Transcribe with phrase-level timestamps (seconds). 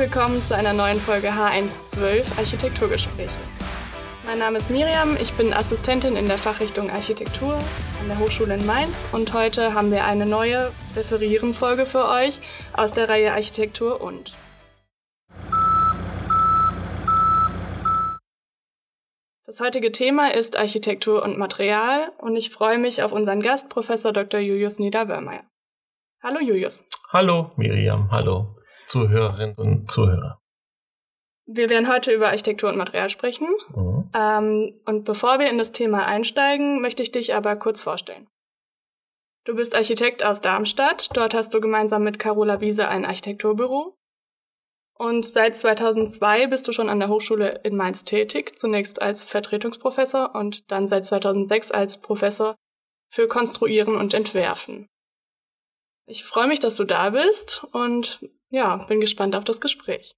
[0.00, 3.38] willkommen zu einer neuen Folge H112 Architekturgespräche.
[4.24, 7.52] Mein Name ist Miriam, ich bin Assistentin in der Fachrichtung Architektur
[8.00, 12.40] an der Hochschule in Mainz und heute haben wir eine neue Referieren-Folge für euch
[12.72, 14.32] aus der Reihe Architektur und.
[19.44, 24.14] Das heutige Thema ist Architektur und Material und ich freue mich auf unseren Gast, Professor
[24.14, 24.40] Dr.
[24.40, 25.44] Julius Niederwörmeier.
[26.22, 26.84] Hallo Julius.
[27.12, 28.56] Hallo Miriam, hallo
[28.90, 30.40] Zuhörerinnen und Zuhörer.
[31.46, 33.48] Wir werden heute über Architektur und Material sprechen.
[33.74, 34.10] Mhm.
[34.14, 38.28] Ähm, und bevor wir in das Thema einsteigen, möchte ich dich aber kurz vorstellen.
[39.44, 41.08] Du bist Architekt aus Darmstadt.
[41.14, 43.96] Dort hast du gemeinsam mit Carola Wiese ein Architekturbüro.
[44.98, 50.34] Und seit 2002 bist du schon an der Hochschule in Mainz tätig, zunächst als Vertretungsprofessor
[50.34, 52.54] und dann seit 2006 als Professor
[53.10, 54.86] für Konstruieren und Entwerfen.
[56.06, 60.14] Ich freue mich, dass du da bist und ja, bin gespannt auf das Gespräch.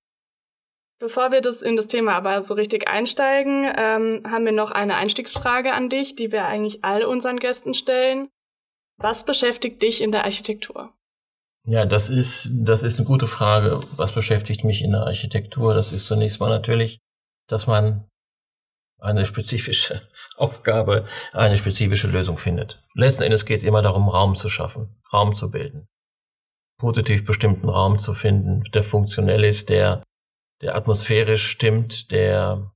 [0.99, 4.95] Bevor wir das in das Thema aber so richtig einsteigen, ähm, haben wir noch eine
[4.95, 8.29] Einstiegsfrage an dich, die wir eigentlich all unseren Gästen stellen.
[8.99, 10.93] Was beschäftigt dich in der Architektur?
[11.65, 13.83] Ja, das ist, das ist eine gute Frage.
[13.97, 15.75] Was beschäftigt mich in der Architektur?
[15.75, 17.01] Das ist zunächst mal natürlich,
[17.49, 18.09] dass man
[19.01, 20.03] eine spezifische
[20.37, 22.81] Aufgabe, eine spezifische Lösung findet.
[22.95, 25.89] Letzten Endes geht es immer darum, Raum zu schaffen, Raum zu bilden
[26.83, 30.03] positiv bestimmten Raum zu finden, der funktionell ist, der,
[30.63, 32.73] der atmosphärisch stimmt, der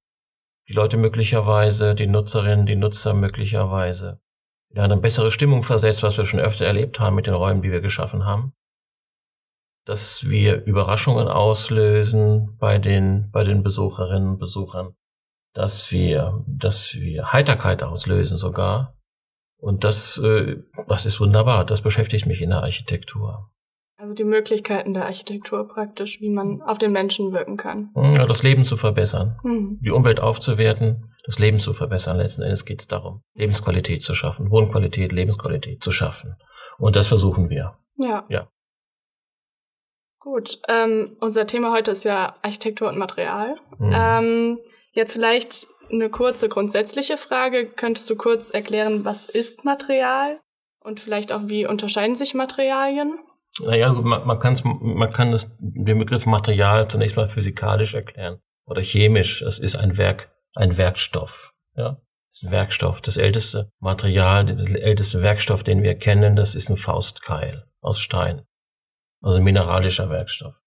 [0.69, 4.21] die Leute möglicherweise, die Nutzerinnen, die Nutzer möglicherweise
[4.71, 7.73] in eine bessere Stimmung versetzt, was wir schon öfter erlebt haben mit den Räumen, die
[7.73, 8.53] wir geschaffen haben.
[9.85, 14.95] Dass wir Überraschungen auslösen bei den, bei den Besucherinnen und Besuchern.
[15.53, 18.97] Dass wir, dass wir Heiterkeit auslösen sogar.
[19.59, 21.65] Und das, äh, das ist wunderbar.
[21.65, 23.51] Das beschäftigt mich in der Architektur.
[23.99, 27.91] Also die Möglichkeiten der Architektur praktisch, wie man auf den Menschen wirken kann.
[27.95, 29.79] Ja, das Leben zu verbessern, mhm.
[29.83, 32.19] die Umwelt aufzuwerten, das Leben zu verbessern.
[32.19, 36.37] Letzten Endes geht es darum, Lebensqualität zu schaffen, Wohnqualität, Lebensqualität zu schaffen.
[36.79, 37.79] Und das versuchen wir.
[37.97, 38.27] Ja.
[38.29, 38.49] Ja.
[40.21, 43.57] Gut, ähm, unser Thema heute ist ja Architektur und Material.
[43.79, 43.93] Mhm.
[43.95, 44.59] Ähm,
[44.93, 47.67] jetzt vielleicht eine kurze grundsätzliche Frage.
[47.67, 50.41] Könntest du kurz erklären, was ist Material?
[50.81, 53.19] Und vielleicht auch, wie unterscheiden sich Materialien?
[53.61, 58.83] Naja, man, man, kann's, man kann das, den Begriff Material zunächst mal physikalisch erklären oder
[58.83, 59.43] chemisch.
[59.43, 61.55] Es ist ein Werk, ein Werkstoff.
[61.75, 62.01] Ja,
[62.31, 63.01] das ist ein Werkstoff.
[63.01, 68.43] Das älteste Material, der älteste Werkstoff, den wir kennen, das ist ein Faustkeil aus Stein.
[69.23, 70.61] Also ein mineralischer Werkstoff.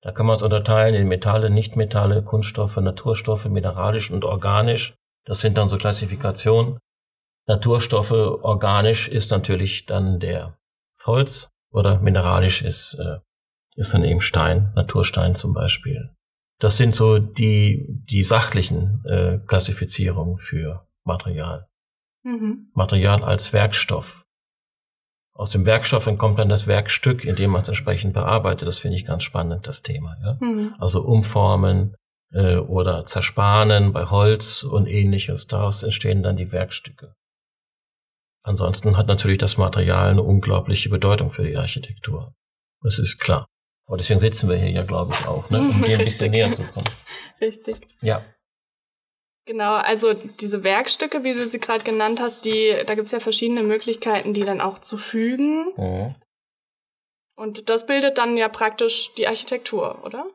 [0.00, 4.94] Da kann man es unterteilen in Metalle, Nichtmetalle, Kunststoffe, Naturstoffe, mineralisch und organisch.
[5.24, 6.78] Das sind dann so Klassifikationen.
[7.48, 10.56] Naturstoffe, organisch ist natürlich dann der
[10.94, 13.18] das Holz, oder mineralisch ist, äh,
[13.76, 16.08] ist dann eben Stein, Naturstein zum Beispiel.
[16.58, 21.68] Das sind so die, die sachlichen äh, Klassifizierungen für Material.
[22.24, 22.70] Mhm.
[22.74, 24.24] Material als Werkstoff.
[25.34, 28.66] Aus dem Werkstoff entkommt dann das Werkstück, in dem man es entsprechend bearbeitet.
[28.66, 30.16] Das finde ich ganz spannend, das Thema.
[30.20, 30.36] Ja?
[30.40, 30.74] Mhm.
[30.80, 31.94] Also umformen
[32.32, 35.46] äh, oder zersparen bei Holz und ähnliches.
[35.46, 37.14] Daraus entstehen dann die Werkstücke.
[38.48, 42.34] Ansonsten hat natürlich das Material eine unglaubliche Bedeutung für die Architektur.
[42.82, 43.46] Das ist klar.
[43.86, 45.58] Aber deswegen sitzen wir hier ja, glaube ich, auch, ne?
[45.60, 46.88] um dir ein bisschen näher zu kommen.
[47.40, 47.76] Richtig.
[48.00, 48.24] Ja.
[49.44, 53.20] Genau, also diese Werkstücke, wie du sie gerade genannt hast, die, da gibt es ja
[53.20, 55.72] verschiedene Möglichkeiten, die dann auch zu fügen.
[55.76, 56.14] Mhm.
[57.36, 60.26] Und das bildet dann ja praktisch die Architektur, oder?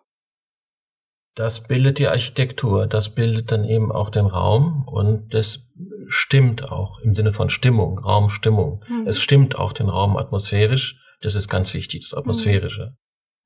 [1.35, 5.67] Das bildet die Architektur, das bildet dann eben auch den Raum und das
[6.07, 8.83] stimmt auch im Sinne von Stimmung, Raumstimmung.
[8.87, 9.07] Mhm.
[9.07, 12.91] Es stimmt auch den Raum atmosphärisch, das ist ganz wichtig, das Atmosphärische.
[12.91, 12.97] Mhm.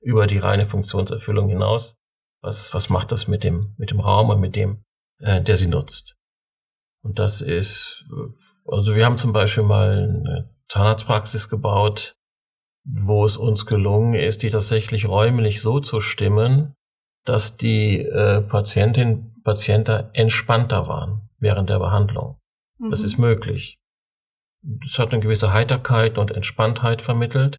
[0.09, 1.97] Über die reine Funktionserfüllung hinaus.
[2.41, 4.83] Was, was macht das mit dem, mit dem Raum und mit dem,
[5.19, 6.15] äh, der sie nutzt?
[7.01, 8.05] Und das ist,
[8.65, 12.15] also wir haben zum Beispiel mal eine Zahnarztpraxis gebaut,
[12.83, 16.73] wo es uns gelungen ist, die tatsächlich räumlich so zu stimmen,
[17.27, 22.37] dass die äh, Patientin, Patienten entspannter waren während der Behandlung.
[22.79, 22.89] Mhm.
[22.89, 23.79] Das ist möglich.
[24.61, 27.57] Das hat eine gewisse Heiterkeit und Entspanntheit vermittelt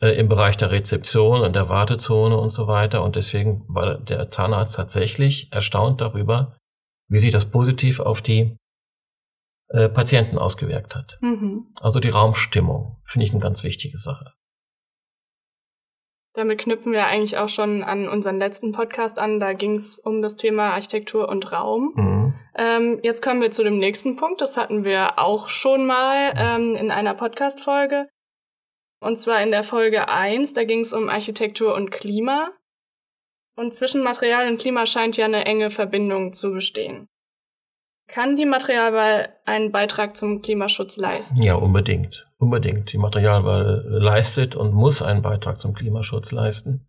[0.00, 3.02] äh, im Bereich der Rezeption und der Wartezone und so weiter.
[3.02, 6.56] Und deswegen war der Zahnarzt tatsächlich erstaunt darüber,
[7.08, 8.56] wie sich das positiv auf die
[9.68, 11.18] äh, Patienten ausgewirkt hat.
[11.20, 11.66] Mhm.
[11.80, 14.32] Also die Raumstimmung finde ich eine ganz wichtige Sache.
[16.34, 19.38] Damit knüpfen wir eigentlich auch schon an unseren letzten Podcast an.
[19.38, 21.92] Da ging es um das Thema Architektur und Raum.
[21.94, 22.34] Mhm.
[22.56, 24.40] Ähm, jetzt kommen wir zu dem nächsten Punkt.
[24.40, 28.08] Das hatten wir auch schon mal ähm, in einer Podcast-Folge.
[29.00, 32.50] Und zwar in der Folge 1, da ging es um Architektur und Klima.
[33.56, 37.08] Und zwischen Material und Klima scheint ja eine enge Verbindung zu bestehen.
[38.08, 41.42] Kann die Materialwahl einen Beitrag zum Klimaschutz leisten?
[41.42, 42.26] Ja, unbedingt.
[42.42, 42.92] Unbedingt.
[42.92, 46.88] Die Materialwahl leistet und muss einen Beitrag zum Klimaschutz leisten.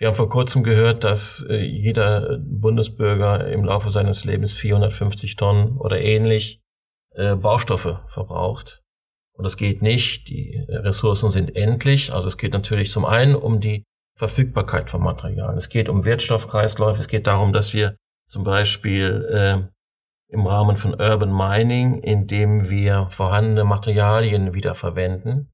[0.00, 5.76] Wir haben vor kurzem gehört, dass äh, jeder Bundesbürger im Laufe seines Lebens 450 Tonnen
[5.76, 6.60] oder ähnlich
[7.14, 8.82] äh, Baustoffe verbraucht.
[9.32, 10.28] Und das geht nicht.
[10.28, 12.12] Die Ressourcen sind endlich.
[12.12, 13.84] Also es geht natürlich zum einen um die
[14.16, 15.56] Verfügbarkeit von Materialien.
[15.56, 16.98] Es geht um Wertstoffkreisläufe.
[16.98, 17.94] Es geht darum, dass wir
[18.28, 19.77] zum Beispiel äh,
[20.28, 25.50] im Rahmen von Urban Mining, indem wir vorhandene Materialien wiederverwenden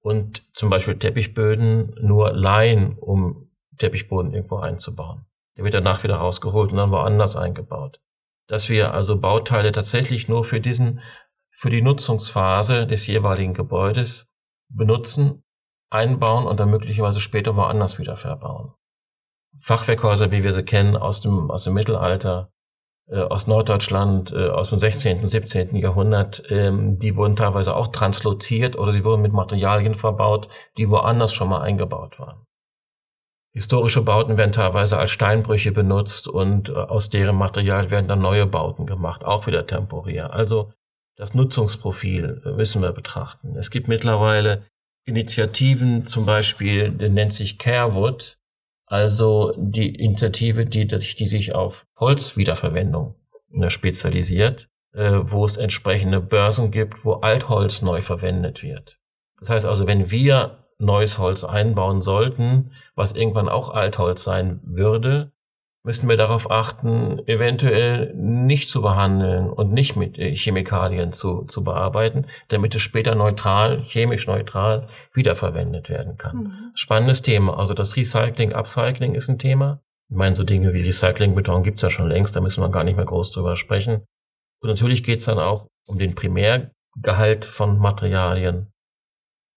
[0.00, 5.26] und zum Beispiel Teppichböden nur leihen, um Teppichboden irgendwo einzubauen.
[5.56, 8.00] Der wird danach wieder rausgeholt und dann woanders eingebaut.
[8.48, 11.00] Dass wir also Bauteile tatsächlich nur für diesen,
[11.50, 14.26] für die Nutzungsphase des jeweiligen Gebäudes
[14.68, 15.44] benutzen,
[15.90, 18.74] einbauen und dann möglicherweise später woanders wieder verbauen.
[19.62, 22.50] Fachwerkhäuser, wie wir sie kennen aus dem, aus dem Mittelalter,
[23.12, 25.76] aus Norddeutschland äh, aus dem 16., 17.
[25.76, 30.48] Jahrhundert, ähm, die wurden teilweise auch transloziert oder sie wurden mit Materialien verbaut,
[30.78, 32.46] die woanders schon mal eingebaut waren.
[33.52, 38.46] Historische Bauten werden teilweise als Steinbrüche benutzt und äh, aus deren Material werden dann neue
[38.46, 40.32] Bauten gemacht, auch wieder temporär.
[40.32, 40.72] Also
[41.16, 43.54] das Nutzungsprofil müssen wir betrachten.
[43.56, 44.66] Es gibt mittlerweile
[45.06, 48.38] Initiativen, zum Beispiel, der nennt sich Carewood,
[48.86, 53.14] also die Initiative, die, die sich auf Holzwiederverwendung
[53.52, 58.98] äh, spezialisiert, äh, wo es entsprechende Börsen gibt, wo Altholz neu verwendet wird.
[59.38, 65.32] Das heißt also, wenn wir neues Holz einbauen sollten, was irgendwann auch Altholz sein würde,
[65.84, 71.62] müssen wir darauf achten, eventuell nicht zu behandeln und nicht mit äh, Chemikalien zu, zu
[71.62, 76.36] bearbeiten, damit es später neutral, chemisch neutral wiederverwendet werden kann.
[76.36, 76.72] Mhm.
[76.74, 77.58] Spannendes Thema.
[77.58, 79.82] Also das Recycling, Upcycling ist ein Thema.
[80.10, 82.96] Ich meine, so Dinge wie Recyclingbeton gibt's ja schon längst, da müssen wir gar nicht
[82.96, 84.06] mehr groß drüber sprechen.
[84.62, 88.72] Und natürlich geht's dann auch um den Primärgehalt von Materialien,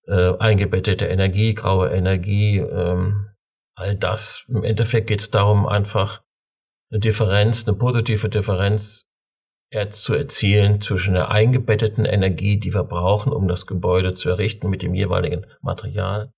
[0.08, 3.30] äh, eingebettete Energie, graue Energie, ähm,
[3.78, 4.46] all das.
[4.50, 6.22] Im Endeffekt geht es darum, einfach
[6.90, 9.06] eine Differenz, eine positive Differenz
[9.92, 14.82] zu erzielen zwischen der eingebetteten Energie, die wir brauchen, um das Gebäude zu errichten mit
[14.82, 16.32] dem jeweiligen Material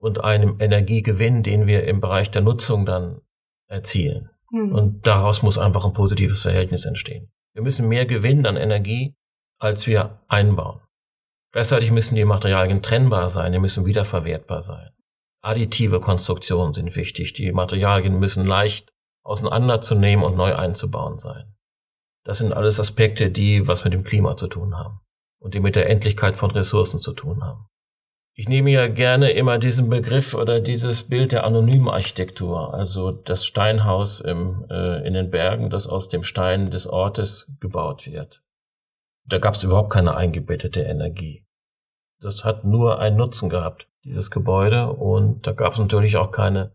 [0.00, 3.20] und einem Energiegewinn, den wir im Bereich der Nutzung dann
[3.68, 4.30] erzielen.
[4.50, 4.72] Mhm.
[4.72, 7.30] Und daraus muss einfach ein positives Verhältnis entstehen.
[7.54, 9.14] Wir müssen mehr gewinnen an Energie,
[9.60, 10.80] als wir einbauen.
[11.52, 14.90] Gleichzeitig müssen die Materialien trennbar sein, die müssen wiederverwertbar sein.
[15.42, 17.32] Additive Konstruktionen sind wichtig.
[17.32, 18.92] Die Materialien müssen leicht
[19.24, 21.54] auseinanderzunehmen und neu einzubauen sein.
[22.24, 25.00] Das sind alles Aspekte, die was mit dem Klima zu tun haben
[25.40, 27.66] und die mit der Endlichkeit von Ressourcen zu tun haben.
[28.34, 33.44] Ich nehme ja gerne immer diesen Begriff oder dieses Bild der anonymen Architektur, also das
[33.44, 38.42] Steinhaus im, äh, in den Bergen, das aus dem Stein des Ortes gebaut wird.
[39.26, 41.44] Da gab es überhaupt keine eingebettete Energie.
[42.20, 44.92] Das hat nur einen Nutzen gehabt dieses Gebäude.
[44.92, 46.74] Und da gab es natürlich auch keine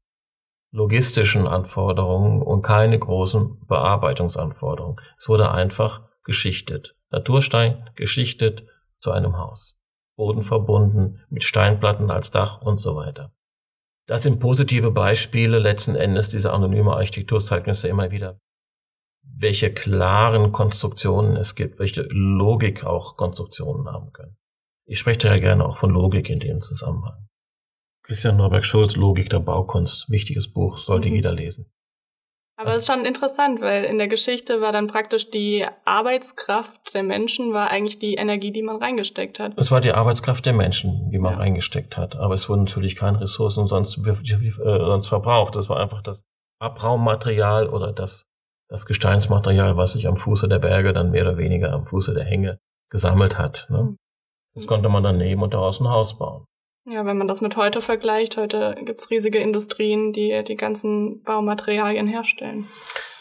[0.72, 5.00] logistischen Anforderungen und keine großen Bearbeitungsanforderungen.
[5.18, 6.96] Es wurde einfach geschichtet.
[7.10, 8.66] Naturstein geschichtet
[9.00, 9.78] zu einem Haus.
[10.18, 13.32] Boden verbunden mit Steinplatten als Dach und so weiter.
[14.08, 18.40] Das sind positive Beispiele letzten Endes dieser anonyme Architekturzeugnisse immer wieder.
[19.22, 24.38] Welche klaren Konstruktionen es gibt, welche Logik auch Konstruktionen haben können.
[24.88, 27.28] Ich spreche ja gerne auch von Logik in dem Zusammenhang.
[28.04, 31.16] Christian Norberg Schulz, Logik der Baukunst, wichtiges Buch, sollte mhm.
[31.16, 31.70] jeder lesen.
[32.60, 37.04] Aber es ist schon interessant, weil in der Geschichte war dann praktisch die Arbeitskraft der
[37.04, 39.54] Menschen, war eigentlich die Energie, die man reingesteckt hat.
[39.58, 41.38] Es war die Arbeitskraft der Menschen, die man ja.
[41.38, 42.16] reingesteckt hat.
[42.16, 45.56] Aber es wurden natürlich keine Ressourcen sonst, äh, sonst verbraucht.
[45.56, 46.24] Das war einfach das
[46.60, 48.24] Abraummaterial oder das,
[48.70, 52.26] das Gesteinsmaterial, was sich am Fuße der Berge dann mehr oder weniger am Fuße der
[52.26, 52.58] Hänge
[52.90, 53.68] gesammelt hat.
[53.70, 53.84] Ne?
[53.84, 53.98] Mhm.
[54.58, 56.48] Das konnte man dann nehmen und daraus ein Haus bauen.
[56.86, 62.08] Ja, wenn man das mit heute vergleicht, heute gibt's riesige Industrien, die die ganzen Baumaterialien
[62.08, 62.66] herstellen.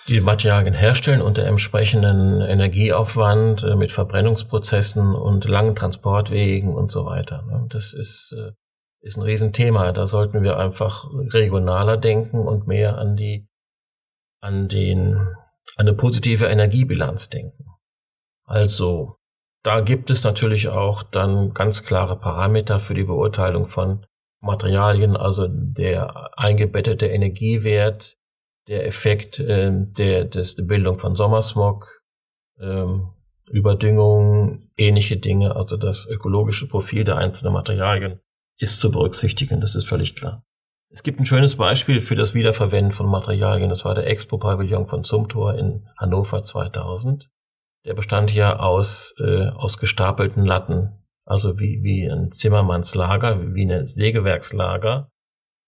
[0.09, 7.43] Die Materialien herstellen unter entsprechenden Energieaufwand äh, mit Verbrennungsprozessen und langen Transportwegen und so weiter.
[7.43, 7.66] Ne?
[7.69, 8.52] Das ist, äh,
[9.00, 9.93] ist ein Riesenthema.
[9.93, 13.47] Da sollten wir einfach regionaler denken und mehr an die,
[14.40, 15.35] an den, an
[15.76, 17.66] eine positive Energiebilanz denken.
[18.45, 19.16] Also
[19.66, 24.06] da gibt es natürlich auch dann ganz klare Parameter für die Beurteilung von
[24.40, 28.16] Materialien, also der eingebettete Energiewert,
[28.68, 32.00] der Effekt äh, der, des, der Bildung von Sommersmog,
[32.61, 33.08] ähm,
[33.50, 38.20] Überdüngung, ähnliche Dinge, also das ökologische Profil der einzelnen Materialien
[38.58, 40.44] ist zu berücksichtigen, das ist völlig klar.
[40.90, 43.68] Es gibt ein schönes Beispiel für das Wiederverwenden von Materialien.
[43.68, 47.28] Das war der Expo-Pavillon von Zumthor in Hannover 2000.
[47.87, 53.87] Der bestand ja aus, äh, aus gestapelten Latten, also wie, wie ein Zimmermannslager, wie ein
[53.87, 55.11] Sägewerkslager,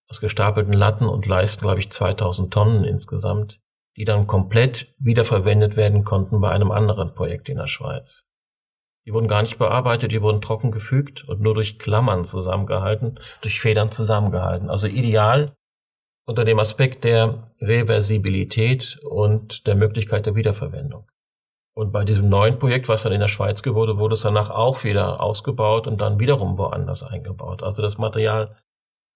[0.08, 3.60] aus gestapelten Latten und leisten, glaube ich, 2000 Tonnen insgesamt,
[3.96, 8.24] die dann komplett wiederverwendet werden konnten bei einem anderen Projekt in der Schweiz.
[9.06, 13.60] Die wurden gar nicht bearbeitet, die wurden trocken gefügt und nur durch Klammern zusammengehalten, durch
[13.60, 14.70] Federn zusammengehalten.
[14.70, 15.54] Also ideal
[16.26, 21.06] unter dem Aspekt der Reversibilität und der Möglichkeit der Wiederverwendung.
[21.78, 24.82] Und bei diesem neuen Projekt, was dann in der Schweiz wurde, wurde es danach auch
[24.82, 27.62] wieder ausgebaut und dann wiederum woanders eingebaut.
[27.62, 28.56] Also das Material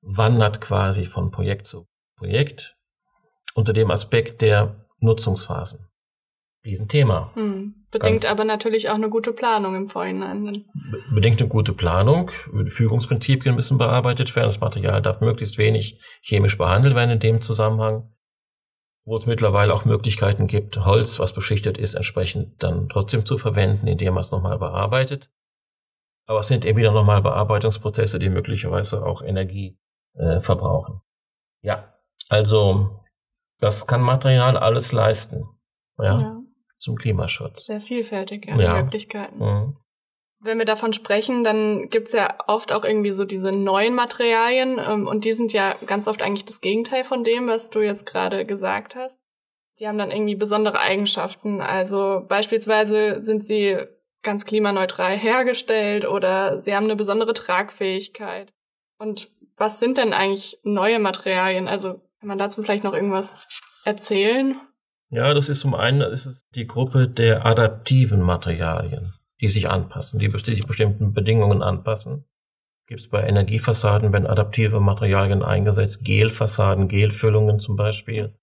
[0.01, 2.77] wandert quasi von Projekt zu Projekt
[3.55, 5.89] unter dem Aspekt der Nutzungsphasen.
[6.65, 7.33] Riesenthema.
[7.35, 7.85] Hm.
[7.91, 10.65] Bedingt Ganz aber natürlich auch eine gute Planung im Vorhinein.
[11.13, 12.31] Bedingt eine gute Planung.
[12.67, 14.47] Fügungsprinzipien müssen bearbeitet werden.
[14.47, 18.13] Das Material darf möglichst wenig chemisch behandelt werden in dem Zusammenhang
[19.05, 23.87] wo es mittlerweile auch Möglichkeiten gibt, Holz, was beschichtet ist, entsprechend dann trotzdem zu verwenden,
[23.87, 25.31] indem man es nochmal bearbeitet.
[26.27, 29.77] Aber es sind eben wieder nochmal Bearbeitungsprozesse, die möglicherweise auch Energie
[30.15, 31.01] äh, verbrauchen.
[31.63, 31.95] Ja,
[32.29, 33.01] also
[33.59, 35.49] das kann Material alles leisten.
[35.99, 36.41] Ja, ja.
[36.79, 37.67] zum Klimaschutz.
[37.67, 38.83] Sehr vielfältig, ja, ja.
[38.83, 39.39] Möglichkeiten.
[39.39, 39.77] Mhm
[40.43, 45.07] wenn wir davon sprechen, dann gibt's ja oft auch irgendwie so diese neuen Materialien ähm,
[45.07, 48.45] und die sind ja ganz oft eigentlich das Gegenteil von dem, was du jetzt gerade
[48.45, 49.21] gesagt hast.
[49.79, 51.61] Die haben dann irgendwie besondere Eigenschaften.
[51.61, 53.79] Also beispielsweise sind sie
[54.23, 58.53] ganz klimaneutral hergestellt oder sie haben eine besondere Tragfähigkeit.
[58.99, 61.69] Und was sind denn eigentlich neue Materialien?
[61.69, 64.61] Also kann man dazu vielleicht noch irgendwas erzählen?
[65.09, 70.21] Ja, das ist zum einen das ist die Gruppe der adaptiven Materialien die sich anpassen,
[70.21, 72.25] die bestimmten Bedingungen anpassen.
[72.87, 78.35] Gibt es bei Energiefassaden, wenn adaptive Materialien eingesetzt, Gelfassaden, Gelfüllungen zum Beispiel,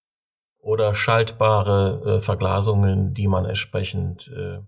[0.58, 4.58] oder schaltbare äh, Verglasungen, die man entsprechend äh,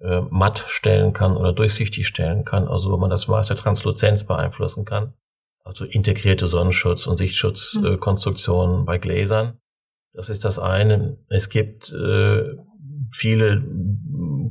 [0.00, 4.24] äh, matt stellen kann oder durchsichtig stellen kann, also wo man das Maß der Transluzenz
[4.24, 5.12] beeinflussen kann.
[5.62, 8.84] Also integrierte Sonnenschutz- und Sichtschutzkonstruktionen mhm.
[8.86, 9.58] bei Gläsern.
[10.14, 11.18] Das ist das eine.
[11.28, 12.56] Es gibt äh,
[13.10, 13.62] viele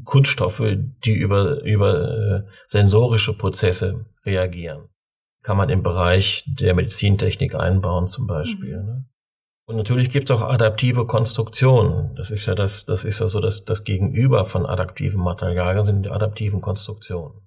[0.05, 0.63] Kunststoffe,
[1.03, 4.89] die über, über äh, sensorische Prozesse reagieren.
[5.43, 8.77] Kann man im Bereich der Medizintechnik einbauen zum Beispiel.
[8.77, 8.85] Mhm.
[8.85, 9.05] Ne?
[9.67, 12.15] Und natürlich gibt es auch adaptive Konstruktionen.
[12.15, 16.03] Das ist ja das, das ist ja so das, das Gegenüber von adaptiven Materialien sind
[16.03, 17.41] die adaptiven Konstruktionen.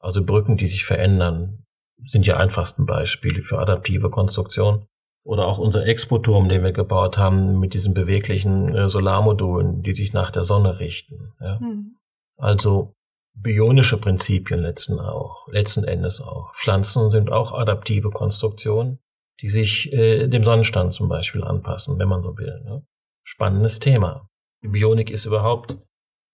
[0.00, 1.64] Also Brücken, die sich verändern,
[2.04, 4.86] sind die einfachsten Beispiele für adaptive Konstruktionen.
[5.24, 10.14] Oder auch unser Expo-Turm, den wir gebaut haben, mit diesen beweglichen äh, Solarmodulen, die sich
[10.14, 11.34] nach der Sonne richten.
[11.38, 11.58] Ja.
[11.60, 11.97] Mhm.
[12.38, 12.94] Also
[13.34, 16.54] bionische Prinzipien letzten auch, letzten Endes auch.
[16.54, 19.00] Pflanzen sind auch adaptive Konstruktionen,
[19.40, 22.60] die sich äh, dem Sonnenstand zum Beispiel anpassen, wenn man so will.
[22.64, 22.86] Ne?
[23.24, 24.28] Spannendes Thema.
[24.62, 25.76] Die Bionik ist überhaupt,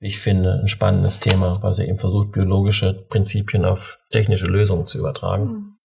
[0.00, 4.98] ich finde, ein spannendes Thema, weil sie eben versucht, biologische Prinzipien auf technische Lösungen zu
[4.98, 5.44] übertragen.
[5.44, 5.78] Mhm.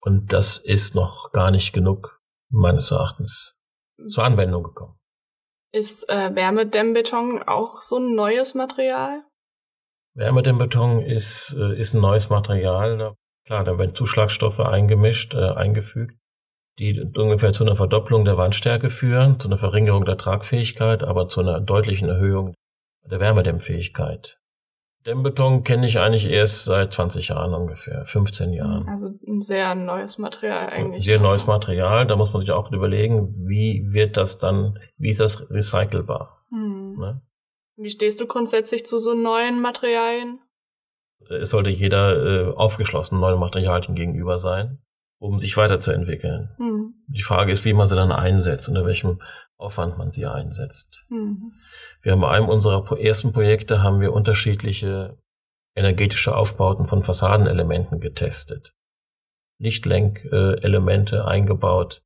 [0.00, 3.58] Und das ist noch gar nicht genug meines Erachtens
[4.06, 4.98] zur Anwendung gekommen.
[5.72, 9.24] Ist äh, Wärmedämmbeton auch so ein neues Material?
[10.14, 13.14] Wärmedämmbeton ist, äh, ist ein neues Material.
[13.46, 16.16] Klar, da werden Zuschlagstoffe eingemischt, äh, eingefügt,
[16.78, 21.40] die ungefähr zu einer Verdopplung der Wandstärke führen, zu einer Verringerung der Tragfähigkeit, aber zu
[21.40, 22.54] einer deutlichen Erhöhung
[23.10, 24.38] der Wärmedämmfähigkeit.
[25.06, 28.88] Dämmbeton kenne ich eigentlich erst seit 20 Jahren ungefähr, 15 Jahren.
[28.88, 31.04] Also ein sehr neues Material eigentlich.
[31.04, 32.06] Sehr neues Material.
[32.06, 36.46] Da muss man sich auch überlegen, wie wird das dann, wie ist das recycelbar?
[36.48, 36.96] Hm.
[36.98, 37.20] Ne?
[37.76, 40.40] Wie stehst du grundsätzlich zu so neuen Materialien?
[41.28, 44.82] Es sollte jeder äh, aufgeschlossen neuen Materialien gegenüber sein,
[45.18, 46.50] um sich weiterzuentwickeln.
[46.58, 46.94] Hm.
[47.08, 49.20] Die Frage ist, wie man sie dann einsetzt, unter welchem
[49.56, 51.04] Aufwand man sie einsetzt.
[51.08, 51.52] Mhm.
[52.02, 55.18] Wir haben bei einem unserer ersten Projekte haben wir unterschiedliche
[55.76, 58.74] energetische Aufbauten von Fassadenelementen getestet.
[59.58, 62.02] Lichtlenkelemente eingebaut.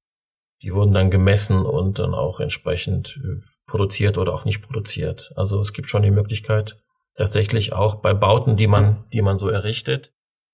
[0.62, 5.32] Die wurden dann gemessen und dann auch entsprechend äh, produziert oder auch nicht produziert.
[5.36, 6.82] Also es gibt schon die Möglichkeit,
[7.14, 10.12] tatsächlich auch bei Bauten, die man, die man so errichtet,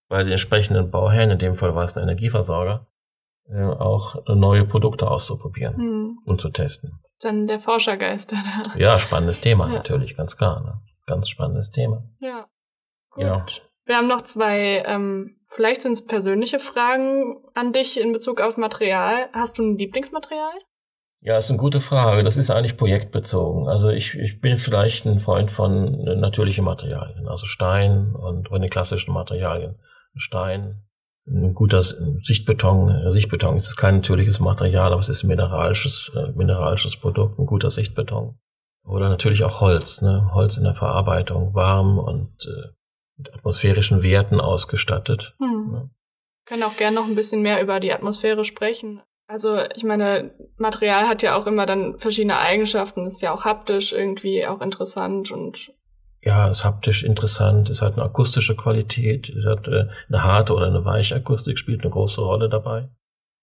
[0.08, 2.86] bei den entsprechenden Bauherren, in dem Fall war es ein Energieversorger,
[3.48, 6.18] äh, auch neue Produkte auszuprobieren hm.
[6.26, 7.00] und zu testen.
[7.20, 8.62] Dann der Forschergeist da.
[8.76, 9.74] Ja, spannendes Thema ja.
[9.74, 10.62] natürlich, ganz klar.
[10.62, 10.82] Ne?
[11.06, 12.04] Ganz spannendes Thema.
[12.20, 12.46] Ja.
[13.10, 13.24] Gut.
[13.24, 13.46] Ja.
[13.86, 18.56] Wir haben noch zwei, ähm, vielleicht sind es persönliche Fragen an dich in Bezug auf
[18.56, 19.28] Material.
[19.32, 20.54] Hast du ein Lieblingsmaterial?
[21.24, 22.22] Ja, ist eine gute Frage.
[22.22, 23.66] Das ist eigentlich projektbezogen.
[23.66, 28.68] Also ich, ich bin vielleicht ein Freund von natürlichen Materialien, also Stein und von den
[28.68, 29.76] klassischen Materialien.
[30.14, 30.82] Stein,
[31.26, 33.10] ein guter Sichtbeton.
[33.10, 37.70] Sichtbeton ist kein natürliches Material, aber es ist ein mineralisches, äh, mineralisches Produkt, ein guter
[37.70, 38.38] Sichtbeton.
[38.84, 40.28] Oder natürlich auch Holz, ne?
[40.34, 42.68] Holz in der Verarbeitung, warm und äh,
[43.16, 45.34] mit atmosphärischen Werten ausgestattet.
[45.38, 45.70] Hm.
[45.72, 45.90] Ne?
[46.44, 49.00] Können auch gerne noch ein bisschen mehr über die Atmosphäre sprechen.
[49.26, 53.92] Also ich meine, Material hat ja auch immer dann verschiedene Eigenschaften, ist ja auch haptisch
[53.92, 55.72] irgendwie auch interessant und
[56.24, 60.66] ja, ist haptisch interessant, es hat eine akustische Qualität, es hat äh, eine harte oder
[60.66, 62.88] eine weiche Akustik, spielt eine große Rolle dabei.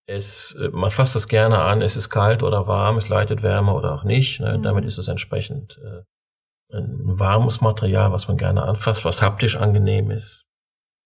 [0.07, 3.73] Es, äh, man fasst es gerne an, es ist kalt oder warm, es leitet Wärme
[3.73, 4.39] oder auch nicht.
[4.39, 4.57] Ne?
[4.57, 4.63] Mhm.
[4.63, 10.09] Damit ist es entsprechend äh, ein warmes Material, was man gerne anfasst, was haptisch angenehm
[10.09, 10.47] ist.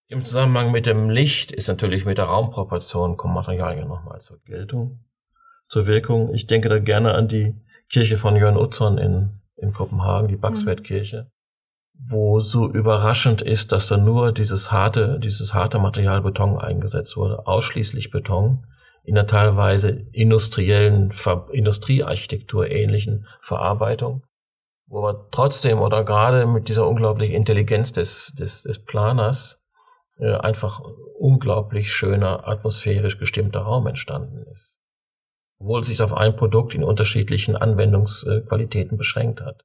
[0.07, 5.03] Im Zusammenhang mit dem Licht ist natürlich mit der Raumproportion kommen Materialien nochmal zur Geltung,
[5.67, 6.33] zur Wirkung.
[6.33, 7.55] Ich denke da gerne an die
[7.89, 11.23] Kirche von Jörn Utzon in, in Kopenhagen, die Baxwertkirche.
[11.23, 11.35] Mhm
[11.97, 17.47] wo so überraschend ist, dass da nur dieses harte, dieses harte Material Beton eingesetzt wurde,
[17.47, 18.65] ausschließlich Beton,
[19.03, 21.13] in der teilweise industriellen,
[21.51, 24.23] Industriearchitektur ähnlichen Verarbeitung,
[24.87, 29.61] wo aber trotzdem oder gerade mit dieser unglaublichen Intelligenz des, des, des Planers
[30.19, 30.81] einfach
[31.17, 34.77] unglaublich schöner, atmosphärisch gestimmter Raum entstanden ist.
[35.59, 39.63] Obwohl es sich auf ein Produkt in unterschiedlichen Anwendungsqualitäten beschränkt hat.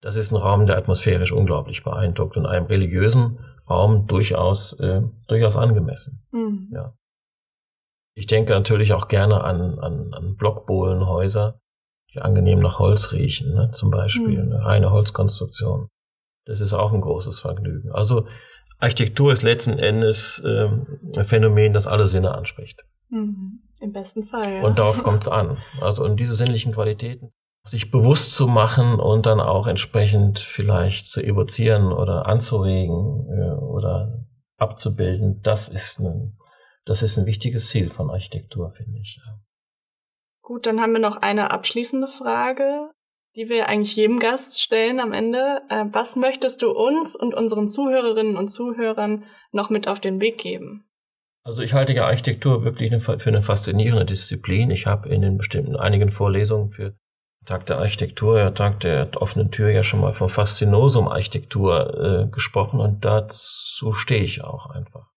[0.00, 5.56] Das ist ein Raum, der atmosphärisch unglaublich beeindruckt und einem religiösen Raum durchaus, äh, durchaus
[5.56, 6.26] angemessen.
[6.30, 6.70] Mhm.
[6.72, 6.94] Ja.
[8.14, 11.58] Ich denke natürlich auch gerne an, an, an Blockbohlenhäuser,
[12.12, 14.52] die angenehm nach Holz riechen, ne, zum Beispiel, mhm.
[14.52, 15.88] eine reine Holzkonstruktion.
[16.46, 17.90] Das ist auch ein großes Vergnügen.
[17.90, 18.28] Also
[18.78, 20.68] Architektur ist letzten Endes äh,
[21.16, 22.84] ein Phänomen, das alle Sinne anspricht.
[23.08, 23.60] Mhm.
[23.80, 24.54] Im besten Fall.
[24.54, 24.62] Ja.
[24.62, 25.58] Und darauf kommt es an.
[25.80, 27.32] Also in diese sinnlichen Qualitäten
[27.66, 34.24] sich bewusst zu machen und dann auch entsprechend vielleicht zu evozieren oder anzuregen äh, oder
[34.58, 36.38] abzubilden, das ist ein,
[36.84, 39.20] das ist ein wichtiges Ziel von Architektur, finde ich.
[40.42, 42.90] Gut, dann haben wir noch eine abschließende Frage,
[43.36, 45.62] die wir eigentlich jedem Gast stellen am Ende.
[45.68, 50.38] Äh, was möchtest du uns und unseren Zuhörerinnen und Zuhörern noch mit auf den Weg
[50.38, 50.84] geben?
[51.42, 54.70] Also ich halte ja Architektur wirklich für eine faszinierende Disziplin.
[54.70, 56.94] Ich habe in den bestimmten einigen Vorlesungen für
[57.44, 63.04] Tag der Architektur, Tag der offenen Tür ja schon mal von Faszinosum-Architektur äh, gesprochen und
[63.04, 65.08] dazu stehe ich auch einfach.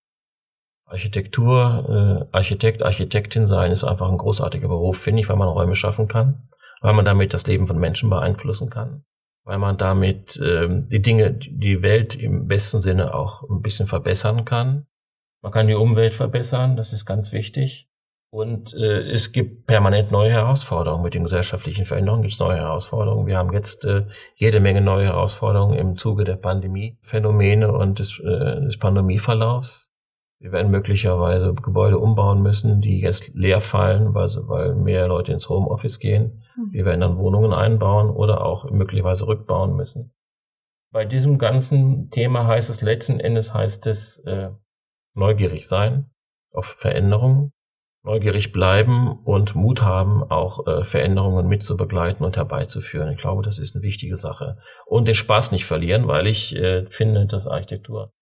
[0.86, 5.76] Architektur, äh, Architekt, Architektin sein ist einfach ein großartiger Beruf, finde ich, weil man Räume
[5.76, 6.50] schaffen kann,
[6.82, 9.04] weil man damit das Leben von Menschen beeinflussen kann,
[9.44, 14.46] weil man damit äh, die Dinge, die Welt im besten Sinne auch ein bisschen verbessern
[14.46, 14.88] kann.
[15.42, 17.88] Man kann die Umwelt verbessern, das ist ganz wichtig.
[18.30, 21.04] Und äh, es gibt permanent neue Herausforderungen.
[21.04, 23.26] Mit den gesellschaftlichen Veränderungen gibt es neue Herausforderungen.
[23.26, 28.62] Wir haben jetzt äh, jede Menge neue Herausforderungen im Zuge der Pandemie-Phänomene und des, äh,
[28.62, 29.92] des Pandemieverlaufs.
[30.40, 35.50] Wir werden möglicherweise Gebäude umbauen müssen, die jetzt leer fallen, weil, weil mehr Leute ins
[35.50, 36.44] Homeoffice gehen.
[36.56, 36.74] Mhm.
[36.74, 40.14] Wir werden dann Wohnungen einbauen oder auch möglicherweise rückbauen müssen.
[40.92, 44.52] Bei diesem ganzen Thema heißt es letzten Endes heißt es äh,
[45.16, 46.12] neugierig sein
[46.54, 47.52] auf Veränderungen
[48.08, 53.12] neugierig bleiben und Mut haben, auch äh, Veränderungen mitzubegleiten und herbeizuführen.
[53.12, 54.58] Ich glaube, das ist eine wichtige Sache.
[54.86, 58.14] Und den Spaß nicht verlieren, weil ich äh, finde, dass Architektur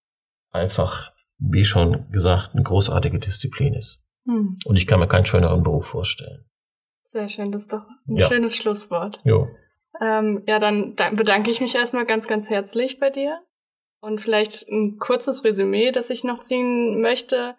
[0.51, 4.03] einfach, wie schon gesagt, eine großartige Disziplin ist.
[4.25, 4.57] Hm.
[4.65, 6.45] Und ich kann mir keinen schöneren Beruf vorstellen.
[7.03, 8.27] Sehr schön, das ist doch ein ja.
[8.27, 9.19] schönes Schlusswort.
[9.23, 9.47] Jo.
[10.01, 13.39] Ähm, ja, dann bedanke ich mich erstmal ganz, ganz herzlich bei dir.
[14.01, 17.55] Und vielleicht ein kurzes Resümee, das ich noch ziehen möchte.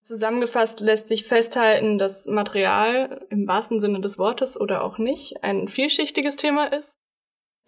[0.00, 5.68] Zusammengefasst lässt sich festhalten, dass Material im wahrsten Sinne des Wortes oder auch nicht ein
[5.68, 6.97] vielschichtiges Thema ist.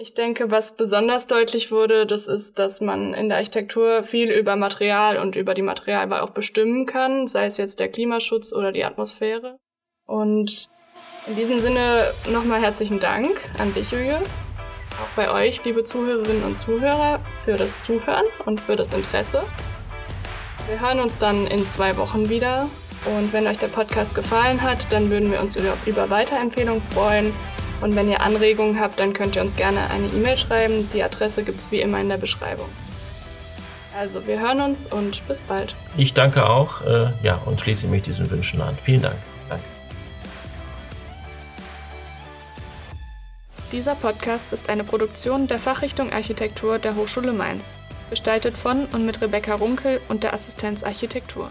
[0.02, 4.56] Ich denke, was besonders deutlich wurde, das ist, dass man in der Architektur viel über
[4.56, 8.82] Material und über die Materialwahl auch bestimmen kann, sei es jetzt der Klimaschutz oder die
[8.82, 9.58] Atmosphäre.
[10.06, 10.70] Und
[11.26, 14.38] in diesem Sinne nochmal herzlichen Dank an dich, Julius.
[15.02, 19.42] Auch bei euch, liebe Zuhörerinnen und Zuhörer, für das Zuhören und für das Interesse.
[20.66, 22.70] Wir hören uns dann in zwei Wochen wieder.
[23.04, 27.34] Und wenn euch der Podcast gefallen hat, dann würden wir uns über, über Weiterempfehlungen freuen.
[27.80, 30.88] Und wenn ihr Anregungen habt, dann könnt ihr uns gerne eine E-Mail schreiben.
[30.92, 32.68] Die Adresse gibt es wie immer in der Beschreibung.
[33.96, 35.74] Also, wir hören uns und bis bald.
[35.96, 38.76] Ich danke auch, äh, ja, und schließe mich diesen Wünschen an.
[38.82, 39.16] Vielen Dank.
[39.48, 39.64] Danke.
[43.72, 47.72] Dieser Podcast ist eine Produktion der Fachrichtung Architektur der Hochschule Mainz
[48.10, 51.50] gestaltet von und mit Rebecca Runkel und der Assistenz Architektur.